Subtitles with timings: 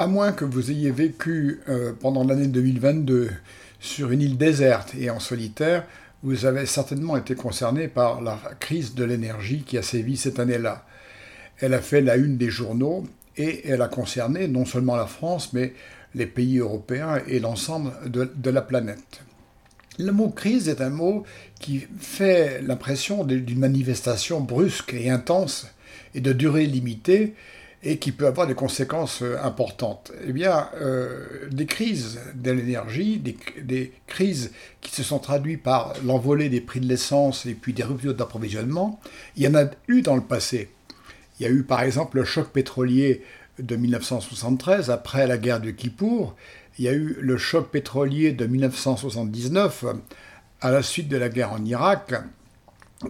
[0.00, 3.30] À moins que vous ayez vécu euh, pendant l'année 2022
[3.80, 5.84] sur une île déserte et en solitaire,
[6.22, 10.86] vous avez certainement été concerné par la crise de l'énergie qui a sévi cette année-là.
[11.58, 15.52] Elle a fait la une des journaux et elle a concerné non seulement la France,
[15.52, 15.74] mais
[16.14, 19.22] les pays européens et l'ensemble de, de, la planète.
[19.98, 21.24] Le mot crise est un mot
[21.58, 25.66] qui fait l'impression d'une manifestation brusque et intense
[26.14, 27.34] et de durée limitée
[27.82, 30.12] et qui peut avoir des conséquences euh, importantes.
[30.26, 35.94] Eh bien, euh, des crises de l'énergie, des, des, crises qui se sont traduites par
[36.04, 39.00] l'envolée des prix de l'essence et puis des ruptures d'approvisionnement,
[39.36, 40.70] il y en a eu dans le passé.
[41.38, 43.22] Il y a eu par exemple le choc pétrolier
[43.60, 46.34] de 1973 après la guerre de Kippour.
[46.78, 49.84] Il y a eu le choc pétrolier de 1979
[50.60, 52.12] à la suite de la guerre en Irak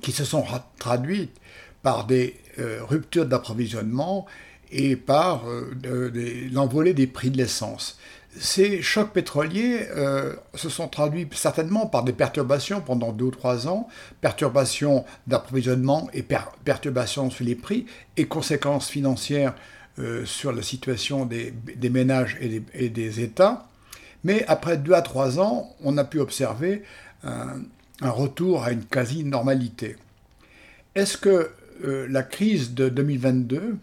[0.00, 0.44] qui se sont
[0.78, 1.36] traduites
[1.82, 4.26] par des euh, ruptures d'approvisionnement
[4.70, 7.98] et par euh, l'envolée des prix de l'essence.
[8.38, 13.66] Ces chocs pétroliers euh, se sont traduits certainement par des perturbations pendant deux ou trois
[13.66, 13.88] ans,
[14.20, 16.22] perturbations d'approvisionnement et
[16.64, 17.86] perturbations sur les prix
[18.18, 19.54] et conséquences financières
[19.98, 21.54] euh, sur la situation des,
[21.88, 23.68] ménages et des, États.
[24.22, 26.82] Mais après deux à trois ans, on a pu observer
[27.22, 29.96] un retour à une quasi-normalité.
[30.94, 31.50] Est-ce que
[31.82, 33.78] la crise de 2022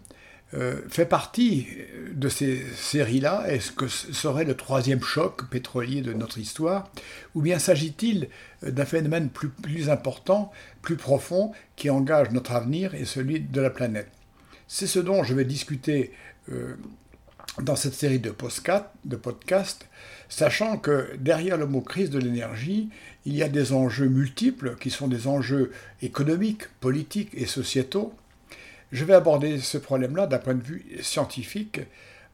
[0.54, 1.66] euh, fait partie
[2.12, 6.90] de ces séries-là Est-ce que ce serait le troisième choc pétrolier de notre histoire?
[7.34, 8.28] Ou bien s'agit-il
[8.62, 14.08] d'un phénomène plus, important, plus profond, qui engage notre avenir et celui de la planète?
[14.68, 16.12] C'est ce dont je vais discuter
[16.52, 16.76] euh,
[17.60, 19.88] dans cette série de podcasts,
[20.28, 22.90] sachant que derrière le mot crise de l'énergie,
[23.26, 28.14] il y a des enjeux multiples qui sont des enjeux économiques, politiques et sociétaux
[28.94, 31.80] je vais aborder ce problème-là d'un point de vue scientifique,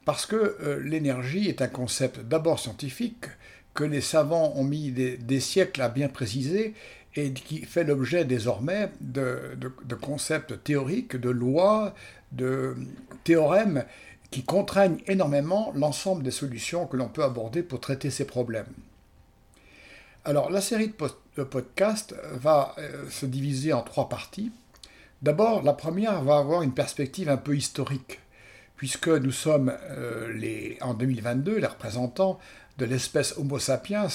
[0.04, 3.24] parce que euh, l'énergie est un concept d'abord scientifique,
[3.72, 6.74] que les savants ont mis des, siècles à bien préciser,
[7.16, 9.56] et qui fait l'objet désormais de,
[10.02, 11.94] concepts théoriques, de lois,
[12.32, 12.76] de
[13.24, 13.84] théorèmes
[14.30, 18.72] qui contraignent énormément l'ensemble des solutions que l'on peut aborder pour traiter ces problèmes.
[20.26, 20.92] Alors la série
[21.36, 24.52] de podcasts va euh, se diviser en trois parties.
[25.22, 28.20] D'abord, la première va avoir une perspective un peu historique,
[28.76, 32.38] puisque nous sommes euh, les, en 2022 les représentants
[32.78, 34.06] de l'espèce Homo sapiens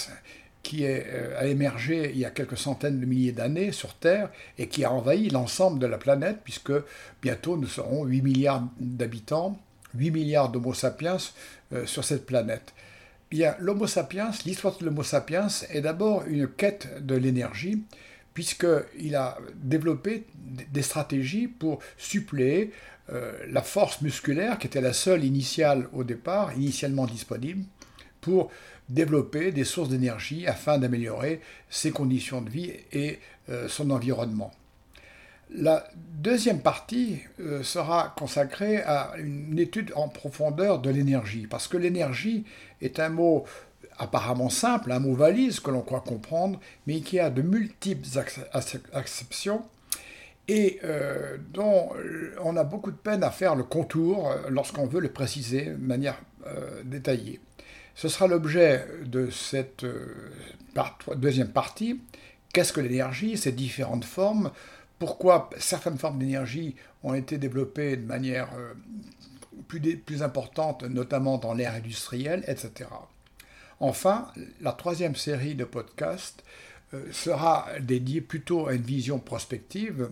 [0.64, 4.68] qui euh, a émergé il y a quelques centaines de milliers d'années sur Terre et
[4.68, 6.74] qui a envahi l'ensemble de la planète, puisque
[7.22, 9.60] bientôt nous serons 8 milliards d'habitants,
[9.94, 11.18] 8 milliards d'Homo sapiens
[11.72, 12.74] euh, sur cette planète.
[13.60, 17.84] L'Homo sapiens, l'histoire de l'Homo sapiens est d'abord une quête de l'énergie,
[18.36, 20.26] puisqu'il a développé
[20.72, 22.72] des stratégies pour suppléer
[23.12, 27.64] euh, la force musculaire qui était la seule initiale au départ, initialement disponible,
[28.22, 28.52] pour
[28.90, 33.20] développer des sources d'énergie afin d'améliorer ses conditions de vie et
[33.50, 34.52] euh, son environnement.
[35.54, 41.78] La deuxième partie euh, sera consacrée à une étude en profondeur de l'énergie, parce que
[41.78, 42.44] l'énergie
[42.82, 43.46] est un mot
[43.98, 48.08] apparemment simple, un mot valise que l'on croit comprendre, mais qui a de multiples
[48.94, 49.64] acceptions
[50.48, 51.92] et euh, dont
[52.44, 55.86] on a beaucoup de peine à faire le contour euh, lorsqu'on veut le préciser de
[55.86, 57.40] manière euh, détaillée.
[57.96, 59.86] Ce sera l'objet de cette
[61.16, 62.02] deuxième partie.
[62.54, 64.52] Qu'est-ce que l'énergie, ses différentes formes?
[65.00, 68.50] Pourquoi certaines formes d'énergie ont été développées de manière
[69.70, 72.90] plus, plus importante, notamment dans l'ère industrielle, etc.
[73.86, 74.28] Enfin,
[74.62, 76.44] la troisième série de podcasts
[76.96, 80.10] euh, sera dédiée plutôt à une vision prospective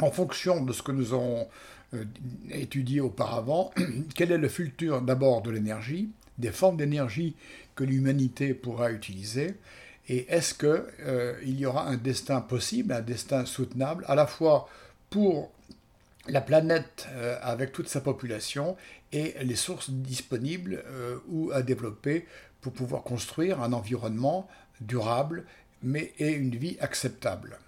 [0.00, 1.46] en fonction de ce que nous avons
[1.92, 2.04] euh,
[2.50, 3.70] étudié auparavant.
[4.14, 6.08] Quel est le futur d'abord de l'énergie,
[6.38, 7.36] des formes d'énergie
[7.74, 9.56] que l'humanité pourra utiliser
[10.08, 14.70] et est-ce qu'il euh, y aura un destin possible, un destin soutenable, à la fois
[15.10, 15.50] pour
[16.28, 17.08] la planète
[17.40, 18.76] avec toute sa population
[19.12, 20.84] et les sources disponibles
[21.28, 22.26] ou à développer
[22.60, 24.48] pour pouvoir construire un environnement
[24.80, 25.44] durable
[25.82, 27.58] mais et une vie acceptable.